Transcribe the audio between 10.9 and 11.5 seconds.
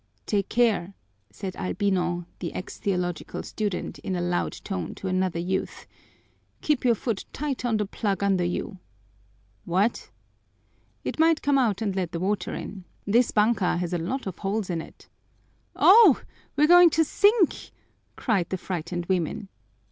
"It might